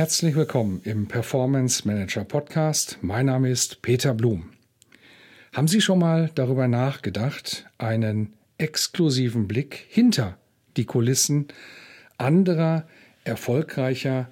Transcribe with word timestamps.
Herzlich 0.00 0.34
willkommen 0.34 0.80
im 0.84 1.08
Performance 1.08 1.86
Manager 1.86 2.24
Podcast. 2.24 2.96
Mein 3.02 3.26
Name 3.26 3.50
ist 3.50 3.82
Peter 3.82 4.14
Blum. 4.14 4.48
Haben 5.52 5.68
Sie 5.68 5.82
schon 5.82 5.98
mal 5.98 6.30
darüber 6.34 6.68
nachgedacht, 6.68 7.66
einen 7.76 8.32
exklusiven 8.56 9.46
Blick 9.46 9.84
hinter 9.90 10.38
die 10.78 10.86
Kulissen 10.86 11.48
anderer 12.16 12.88
erfolgreicher 13.24 14.30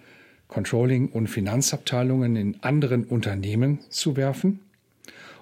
Controlling- 0.48 1.10
und 1.10 1.26
Finanzabteilungen 1.26 2.37
in 2.37 2.62
anderen 2.62 3.04
Unternehmen 3.04 3.80
zu 3.90 4.16
werfen? 4.16 4.60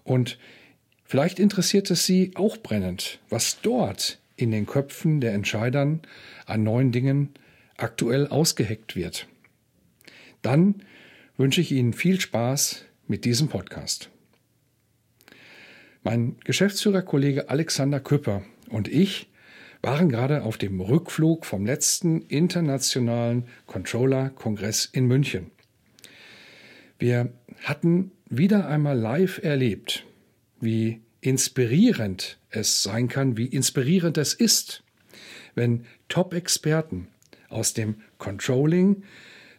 Und 0.03 0.41
vielleicht 1.05 1.39
interessiert 1.39 1.89
es 1.93 2.05
Sie 2.05 2.33
auch 2.35 2.57
brennend, 2.57 3.21
was 3.31 3.61
dort 3.63 4.19
in 4.35 4.51
den 4.51 4.67
Köpfen 4.67 5.21
der 5.21 5.35
Entscheidern 5.35 6.01
an 6.47 6.65
neuen 6.65 6.91
Dingen 6.91 7.29
aktuell 7.77 8.27
ausgeheckt 8.27 8.97
wird 8.97 9.29
dann 10.43 10.83
wünsche 11.37 11.61
ich 11.61 11.73
Ihnen 11.73 11.93
viel 11.93 12.21
Spaß 12.21 12.85
mit 13.07 13.25
diesem 13.25 13.49
Podcast. 13.49 14.11
Mein 16.03 16.37
Geschäftsführerkollege 16.45 17.51
Alexander 17.51 18.01
Küpper 18.01 18.43
und 18.69 18.89
ich 18.89 19.29
waren 19.83 20.09
gerade 20.09 20.43
auf 20.43 20.59
dem 20.59 20.81
Rückflug 20.81 21.45
vom 21.47 21.67
letzten 21.67 22.23
internationalen 22.23 23.45
Controller-Kongress 23.67 24.87
in 24.87 25.07
München. 25.07 25.51
Wir 26.99 27.33
hatten 27.63 28.13
wieder 28.29 28.67
einmal 28.69 28.99
live 28.99 29.43
erlebt, 29.43 30.05
wie 30.61 31.03
inspirierend 31.21 32.39
es 32.51 32.83
sein 32.83 33.09
kann, 33.09 33.37
wie 33.37 33.47
inspirierend 33.47 34.19
es 34.19 34.33
ist, 34.35 34.83
wenn 35.55 35.87
Top-Experten 36.09 37.09
aus 37.49 37.75
dem 37.75 37.97
Controlling, 38.19 39.03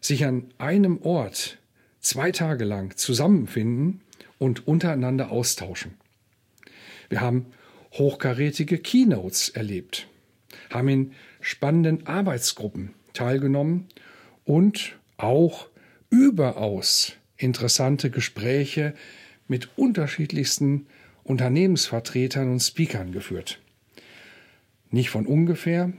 sich 0.02 0.26
an 0.26 0.46
einem 0.58 1.02
Ort 1.02 1.58
zwei 2.00 2.32
Tage 2.32 2.64
lang 2.64 2.96
zusammenfinden 2.96 4.02
und 4.38 4.68
untereinander 4.68 5.32
austauschen. 5.32 5.96
Wir 7.10 7.22
haben 7.22 7.48
hochkarätige 7.94 8.78
Keynotes 8.78 9.50
erlebt, 9.50 10.08
haben 10.70 10.88
in 10.90 11.12
spannenden 11.42 12.06
Arbeitsgruppen 12.08 12.94
teilgenommen 13.14 13.88
und 14.46 14.98
auch 15.18 15.68
überaus 16.10 17.14
interessante 17.38 18.10
Gespräche 18.10 18.94
mit 19.48 19.78
unterschiedlichsten 19.78 20.88
Unternehmensvertretern 21.24 22.52
und 22.52 22.60
Speakern 22.60 23.12
geführt. 23.12 23.60
Nicht 24.90 25.10
von 25.10 25.26
ungefähr 25.26 25.92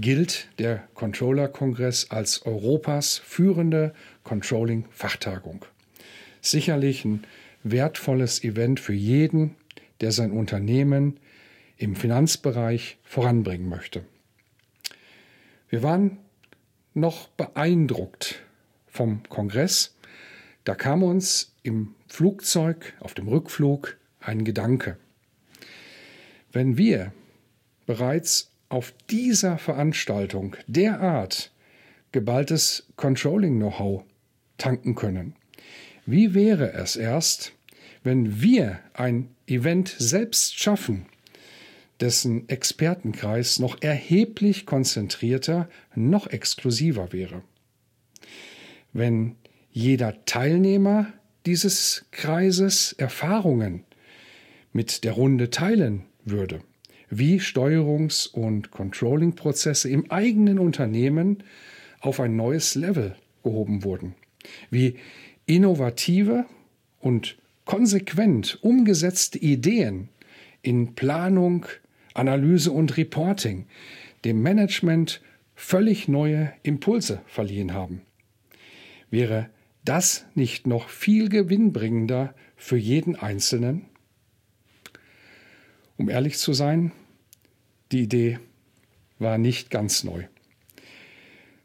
gilt 0.00 0.48
der 0.58 0.88
Controller-Kongress 0.94 2.10
als 2.10 2.46
Europas 2.46 3.18
führende 3.18 3.94
Controlling-Fachtagung. 4.24 5.64
Sicherlich 6.40 7.04
ein 7.04 7.24
wertvolles 7.62 8.42
Event 8.42 8.80
für 8.80 8.94
jeden, 8.94 9.56
der 10.00 10.12
sein 10.12 10.32
Unternehmen 10.32 11.20
im 11.76 11.96
Finanzbereich 11.96 12.98
voranbringen 13.04 13.68
möchte. 13.68 14.04
Wir 15.68 15.82
waren 15.82 16.18
noch 16.94 17.28
beeindruckt 17.28 18.42
vom 18.86 19.22
Kongress. 19.28 19.94
Da 20.64 20.74
kam 20.74 21.02
uns 21.02 21.54
im 21.62 21.94
Flugzeug, 22.08 22.94
auf 23.00 23.14
dem 23.14 23.28
Rückflug, 23.28 23.96
ein 24.20 24.44
Gedanke. 24.44 24.96
Wenn 26.52 26.76
wir 26.76 27.12
bereits 27.86 28.49
auf 28.70 28.94
dieser 29.10 29.58
Veranstaltung 29.58 30.56
derart 30.66 31.52
geballtes 32.12 32.86
Controlling-Know-how 32.96 34.04
tanken 34.56 34.94
können. 34.94 35.34
Wie 36.06 36.34
wäre 36.34 36.72
es 36.72 36.96
erst, 36.96 37.52
wenn 38.02 38.40
wir 38.40 38.78
ein 38.94 39.28
Event 39.46 39.94
selbst 39.98 40.58
schaffen, 40.58 41.06
dessen 42.00 42.48
Expertenkreis 42.48 43.58
noch 43.58 43.82
erheblich 43.82 44.64
konzentrierter, 44.66 45.68
noch 45.94 46.28
exklusiver 46.28 47.12
wäre? 47.12 47.42
Wenn 48.92 49.36
jeder 49.72 50.24
Teilnehmer 50.24 51.12
dieses 51.44 52.06
Kreises 52.12 52.92
Erfahrungen 52.92 53.84
mit 54.72 55.04
der 55.04 55.12
Runde 55.12 55.50
teilen 55.50 56.06
würde 56.24 56.60
wie 57.10 57.40
Steuerungs- 57.40 58.28
und 58.28 58.70
Controlling-Prozesse 58.70 59.90
im 59.90 60.10
eigenen 60.10 60.58
Unternehmen 60.58 61.42
auf 62.00 62.20
ein 62.20 62.36
neues 62.36 62.74
Level 62.76 63.16
gehoben 63.42 63.84
wurden, 63.84 64.14
wie 64.70 64.96
innovative 65.46 66.46
und 67.00 67.36
konsequent 67.64 68.58
umgesetzte 68.62 69.38
Ideen 69.38 70.08
in 70.62 70.94
Planung, 70.94 71.66
Analyse 72.14 72.70
und 72.70 72.96
Reporting 72.96 73.66
dem 74.24 74.42
Management 74.42 75.20
völlig 75.54 76.08
neue 76.08 76.52
Impulse 76.62 77.20
verliehen 77.26 77.74
haben. 77.74 78.02
Wäre 79.10 79.50
das 79.84 80.26
nicht 80.34 80.66
noch 80.66 80.88
viel 80.88 81.28
gewinnbringender 81.28 82.34
für 82.56 82.76
jeden 82.76 83.16
Einzelnen? 83.16 83.86
Um 85.96 86.08
ehrlich 86.08 86.38
zu 86.38 86.52
sein, 86.52 86.92
die 87.92 88.02
Idee 88.02 88.38
war 89.18 89.38
nicht 89.38 89.70
ganz 89.70 90.04
neu. 90.04 90.24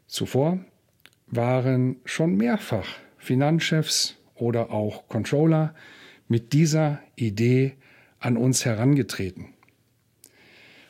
Zuvor 0.06 0.58
waren 1.26 1.96
schon 2.04 2.36
mehrfach 2.36 2.88
Finanzchefs 3.18 4.16
oder 4.34 4.70
auch 4.70 5.08
Controller 5.08 5.74
mit 6.28 6.52
dieser 6.52 7.00
Idee 7.16 7.74
an 8.18 8.36
uns 8.36 8.64
herangetreten. 8.64 9.54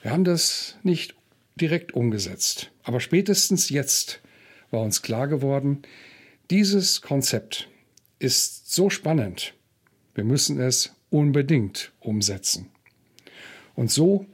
Wir 0.02 0.10
haben 0.10 0.24
das 0.24 0.76
nicht 0.82 1.14
direkt 1.56 1.92
umgesetzt, 1.92 2.70
aber 2.82 3.00
spätestens 3.00 3.70
jetzt 3.70 4.20
war 4.70 4.82
uns 4.82 5.02
klar 5.02 5.28
geworden, 5.28 5.82
dieses 6.50 7.00
Konzept 7.00 7.68
ist 8.18 8.72
so 8.72 8.90
spannend, 8.90 9.54
wir 10.14 10.24
müssen 10.24 10.60
es 10.60 10.94
unbedingt 11.10 11.92
umsetzen. 12.00 12.70
Und 13.74 13.90
so 13.90 14.26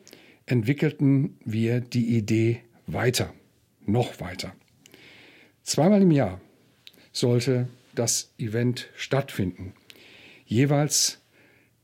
entwickelten 0.46 1.38
wir 1.44 1.80
die 1.80 2.16
Idee 2.16 2.60
weiter, 2.86 3.32
noch 3.86 4.20
weiter. 4.20 4.54
Zweimal 5.62 6.02
im 6.02 6.10
Jahr 6.10 6.40
sollte 7.12 7.68
das 7.94 8.32
Event 8.38 8.88
stattfinden. 8.96 9.74
Jeweils 10.44 11.20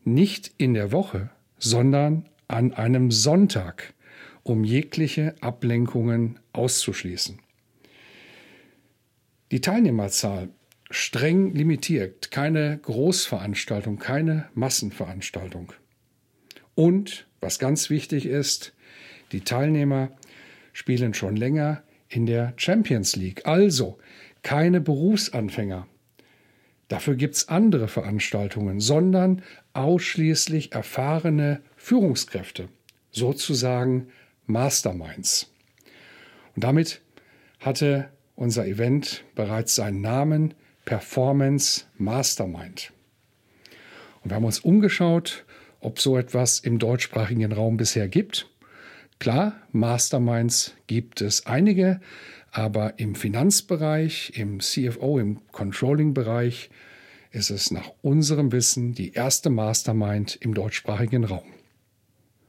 nicht 0.04 0.52
in 0.56 0.74
der 0.74 0.90
Woche, 0.92 1.30
sondern 1.58 2.28
an 2.48 2.72
einem 2.72 3.10
Sonntag, 3.10 3.94
um 4.42 4.64
jegliche 4.64 5.34
Ablenkungen 5.40 6.40
auszuschließen. 6.52 7.38
Die 9.50 9.60
Teilnehmerzahl 9.60 10.48
streng 10.90 11.54
limitiert, 11.54 12.30
keine 12.30 12.78
Großveranstaltung, 12.78 13.98
keine 13.98 14.48
Massenveranstaltung. 14.54 15.72
Und 16.74 17.27
was 17.40 17.58
ganz 17.58 17.90
wichtig 17.90 18.26
ist, 18.26 18.72
die 19.32 19.40
Teilnehmer 19.40 20.10
spielen 20.72 21.14
schon 21.14 21.36
länger 21.36 21.82
in 22.08 22.26
der 22.26 22.54
Champions 22.56 23.16
League, 23.16 23.46
also 23.46 23.98
keine 24.42 24.80
Berufsanfänger. 24.80 25.86
Dafür 26.88 27.16
gibt 27.16 27.34
es 27.34 27.48
andere 27.48 27.88
Veranstaltungen, 27.88 28.80
sondern 28.80 29.42
ausschließlich 29.74 30.72
erfahrene 30.72 31.60
Führungskräfte, 31.76 32.68
sozusagen 33.10 34.08
Masterminds. 34.46 35.52
Und 36.54 36.64
damit 36.64 37.02
hatte 37.60 38.08
unser 38.36 38.66
Event 38.66 39.24
bereits 39.34 39.74
seinen 39.74 40.00
Namen 40.00 40.54
Performance 40.86 41.84
Mastermind. 41.98 42.92
Und 44.22 44.30
wir 44.30 44.36
haben 44.36 44.44
uns 44.44 44.60
umgeschaut 44.60 45.44
ob 45.80 46.00
so 46.00 46.16
etwas 46.16 46.60
im 46.60 46.78
deutschsprachigen 46.78 47.52
Raum 47.52 47.76
bisher 47.76 48.08
gibt. 48.08 48.48
Klar, 49.18 49.56
Masterminds 49.72 50.74
gibt 50.86 51.20
es 51.20 51.46
einige, 51.46 52.00
aber 52.50 52.98
im 52.98 53.14
Finanzbereich, 53.14 54.32
im 54.36 54.60
CFO, 54.60 55.18
im 55.18 55.40
Controlling-Bereich 55.52 56.70
ist 57.30 57.50
es 57.50 57.70
nach 57.70 57.92
unserem 58.02 58.52
Wissen 58.52 58.94
die 58.94 59.12
erste 59.12 59.50
Mastermind 59.50 60.36
im 60.40 60.54
deutschsprachigen 60.54 61.24
Raum. 61.24 61.52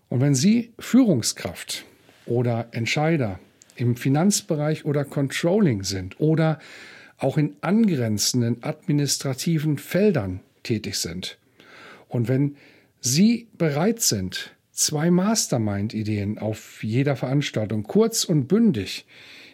Und 0.09 0.21
wenn 0.21 0.35
Sie 0.35 0.73
Führungskraft 0.79 1.85
oder 2.25 2.67
Entscheider 2.71 3.39
im 3.75 3.95
Finanzbereich 3.95 4.85
oder 4.85 5.05
Controlling 5.05 5.83
sind 5.83 6.19
oder 6.19 6.59
auch 7.17 7.37
in 7.37 7.55
angrenzenden 7.61 8.63
administrativen 8.63 9.77
Feldern 9.77 10.39
tätig 10.63 10.95
sind 10.95 11.37
und 12.07 12.27
wenn 12.27 12.55
Sie 13.01 13.47
bereit 13.57 14.01
sind, 14.01 14.55
zwei 14.71 15.09
Mastermind-Ideen 15.09 16.37
auf 16.37 16.83
jeder 16.83 17.15
Veranstaltung 17.15 17.83
kurz 17.83 18.25
und 18.25 18.47
bündig 18.47 19.05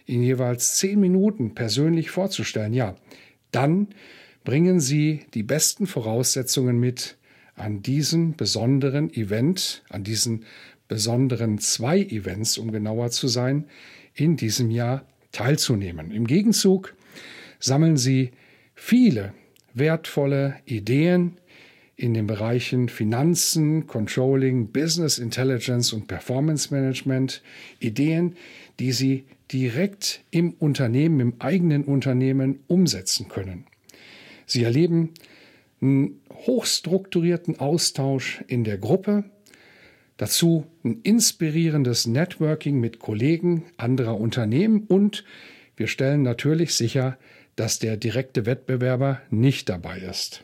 in 0.05 0.21
jeweils 0.21 0.77
zehn 0.77 0.99
Minuten 0.99 1.55
persönlich 1.55 2.11
vorzustellen, 2.11 2.73
ja, 2.73 2.95
dann 3.51 3.87
bringen 4.43 4.79
Sie 4.79 5.25
die 5.33 5.43
besten 5.43 5.87
Voraussetzungen 5.87 6.79
mit, 6.79 7.17
an 7.55 7.81
diesem 7.81 8.35
besonderen 8.35 9.13
Event, 9.13 9.83
an 9.89 10.03
diesen 10.03 10.43
besonderen 10.87 11.57
zwei 11.57 11.99
Events, 11.99 12.57
um 12.57 12.71
genauer 12.71 13.11
zu 13.11 13.27
sein, 13.27 13.65
in 14.13 14.35
diesem 14.35 14.71
Jahr 14.71 15.05
teilzunehmen. 15.31 16.11
Im 16.11 16.27
Gegenzug 16.27 16.95
sammeln 17.59 17.97
Sie 17.97 18.31
viele 18.75 19.33
wertvolle 19.73 20.57
Ideen, 20.65 21.37
in 21.97 22.13
den 22.13 22.27
Bereichen 22.27 22.89
Finanzen, 22.89 23.87
Controlling, 23.87 24.71
Business 24.71 25.17
Intelligence 25.17 25.93
und 25.93 26.07
Performance 26.07 26.73
Management 26.73 27.41
Ideen, 27.79 28.35
die 28.79 28.91
Sie 28.91 29.25
direkt 29.51 30.21
im 30.31 30.53
Unternehmen, 30.53 31.19
im 31.19 31.33
eigenen 31.39 31.83
Unternehmen 31.83 32.59
umsetzen 32.67 33.29
können. 33.29 33.65
Sie 34.45 34.63
erleben 34.63 35.13
einen 35.81 36.21
hochstrukturierten 36.31 37.59
Austausch 37.59 38.43
in 38.47 38.63
der 38.63 38.77
Gruppe, 38.77 39.23
dazu 40.17 40.65
ein 40.83 40.99
inspirierendes 41.03 42.07
Networking 42.07 42.79
mit 42.79 42.99
Kollegen 42.99 43.63
anderer 43.77 44.19
Unternehmen 44.19 44.83
und 44.87 45.23
wir 45.77 45.87
stellen 45.87 46.23
natürlich 46.23 46.73
sicher, 46.73 47.17
dass 47.55 47.79
der 47.79 47.97
direkte 47.97 48.45
Wettbewerber 48.45 49.21
nicht 49.29 49.69
dabei 49.69 49.99
ist 49.99 50.43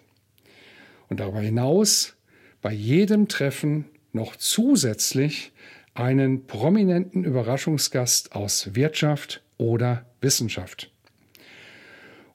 und 1.12 1.20
darüber 1.20 1.42
hinaus 1.42 2.16
bei 2.62 2.72
jedem 2.72 3.28
Treffen 3.28 3.86
noch 4.14 4.38
zusätzlich 4.38 5.52
einen 5.94 6.48
prominenten 6.48 7.26
Überraschungsgast 7.26 8.34
aus 8.34 8.76
Wirtschaft 8.76 9.44
oder 9.58 10.06
Wissenschaft. 10.22 10.90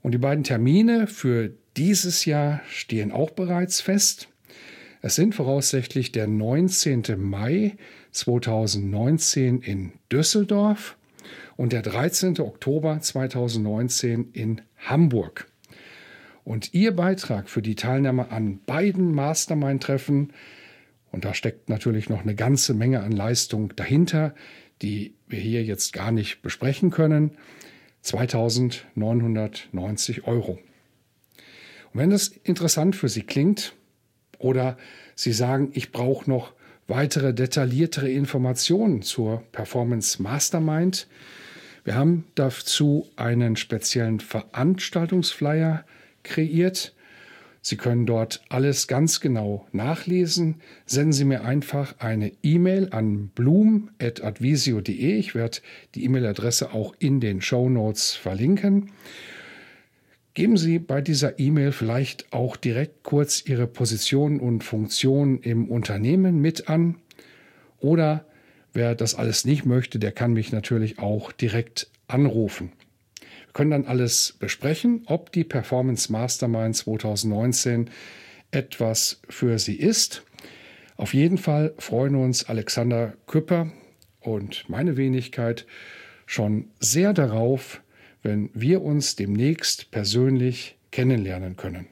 Und 0.02 0.12
die 0.12 0.18
beiden 0.18 0.44
Termine 0.44 1.06
für 1.06 1.54
dieses 1.78 2.26
Jahr 2.26 2.60
stehen 2.68 3.12
auch 3.12 3.30
bereits 3.30 3.80
fest. 3.80 4.28
Es 5.00 5.14
sind 5.14 5.34
voraussichtlich 5.34 6.12
der 6.12 6.26
19. 6.26 7.02
Mai 7.16 7.78
2019 8.12 9.62
in 9.62 9.92
Düsseldorf 10.12 10.98
und 11.56 11.72
der 11.72 11.80
13. 11.80 12.40
Oktober 12.40 13.00
2019 13.00 14.32
in 14.32 14.60
Hamburg. 14.76 15.46
Und 16.46 16.72
Ihr 16.74 16.94
Beitrag 16.94 17.50
für 17.50 17.60
die 17.60 17.74
Teilnahme 17.74 18.30
an 18.30 18.60
beiden 18.66 19.12
Mastermind-Treffen, 19.12 20.32
und 21.10 21.24
da 21.24 21.34
steckt 21.34 21.68
natürlich 21.68 22.08
noch 22.08 22.22
eine 22.22 22.36
ganze 22.36 22.72
Menge 22.72 23.00
an 23.00 23.10
Leistung 23.10 23.74
dahinter, 23.74 24.32
die 24.80 25.16
wir 25.26 25.40
hier 25.40 25.64
jetzt 25.64 25.92
gar 25.92 26.12
nicht 26.12 26.42
besprechen 26.42 26.92
können, 26.92 27.32
2990 28.02 30.28
Euro. 30.28 30.60
Und 31.92 32.00
wenn 32.00 32.10
das 32.10 32.28
interessant 32.28 32.94
für 32.94 33.08
Sie 33.08 33.24
klingt 33.24 33.74
oder 34.38 34.76
Sie 35.16 35.32
sagen, 35.32 35.70
ich 35.72 35.90
brauche 35.90 36.30
noch 36.30 36.52
weitere 36.86 37.34
detailliertere 37.34 38.08
Informationen 38.08 39.02
zur 39.02 39.42
Performance 39.50 40.22
Mastermind, 40.22 41.08
wir 41.82 41.96
haben 41.96 42.24
dazu 42.36 43.08
einen 43.16 43.56
speziellen 43.56 44.20
Veranstaltungsflyer 44.20 45.84
kreiert. 46.26 46.92
Sie 47.62 47.76
können 47.76 48.06
dort 48.06 48.42
alles 48.48 48.86
ganz 48.86 49.20
genau 49.20 49.66
nachlesen. 49.72 50.60
Senden 50.84 51.12
Sie 51.12 51.24
mir 51.24 51.42
einfach 51.42 51.96
eine 51.98 52.30
E-Mail 52.42 52.90
an 52.92 53.28
blum.advisio.de. 53.34 55.18
Ich 55.18 55.34
werde 55.34 55.58
die 55.94 56.04
E-Mail-Adresse 56.04 56.72
auch 56.72 56.94
in 56.98 57.18
den 57.18 57.40
Show 57.40 57.68
Notes 57.68 58.14
verlinken. 58.14 58.92
Geben 60.34 60.56
Sie 60.56 60.78
bei 60.78 61.00
dieser 61.00 61.40
E-Mail 61.40 61.72
vielleicht 61.72 62.32
auch 62.32 62.56
direkt 62.56 63.02
kurz 63.02 63.42
Ihre 63.46 63.66
Position 63.66 64.38
und 64.38 64.62
Funktion 64.62 65.40
im 65.40 65.68
Unternehmen 65.68 66.40
mit 66.40 66.68
an. 66.68 66.96
Oder 67.80 68.26
wer 68.74 68.94
das 68.94 69.14
alles 69.14 69.44
nicht 69.44 69.64
möchte, 69.64 69.98
der 69.98 70.12
kann 70.12 70.34
mich 70.34 70.52
natürlich 70.52 70.98
auch 71.00 71.32
direkt 71.32 71.88
anrufen 72.06 72.70
können 73.56 73.70
dann 73.70 73.86
alles 73.86 74.36
besprechen, 74.38 75.04
ob 75.06 75.32
die 75.32 75.42
Performance 75.42 76.12
Mastermind 76.12 76.76
2019 76.76 77.88
etwas 78.50 79.22
für 79.30 79.58
Sie 79.58 79.76
ist. 79.76 80.24
Auf 80.96 81.14
jeden 81.14 81.38
Fall 81.38 81.72
freuen 81.78 82.16
uns 82.16 82.44
Alexander 82.50 83.14
Küpper 83.26 83.72
und 84.20 84.68
meine 84.68 84.98
Wenigkeit 84.98 85.66
schon 86.26 86.68
sehr 86.80 87.14
darauf, 87.14 87.80
wenn 88.22 88.50
wir 88.52 88.82
uns 88.82 89.16
demnächst 89.16 89.90
persönlich 89.90 90.76
kennenlernen 90.90 91.56
können. 91.56 91.86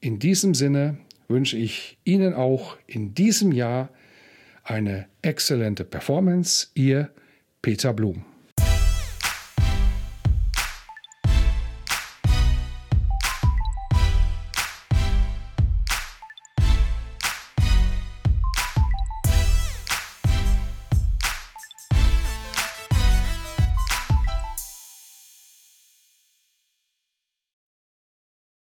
In 0.00 0.18
diesem 0.18 0.52
Sinne 0.52 0.98
wünsche 1.26 1.56
ich 1.56 1.96
Ihnen 2.04 2.34
auch 2.34 2.76
in 2.86 3.14
diesem 3.14 3.52
Jahr 3.52 3.88
eine 4.62 5.06
exzellente 5.22 5.86
Performance. 5.86 6.66
Ihr 6.74 7.08
Peter 7.62 7.94
Blum. 7.94 8.26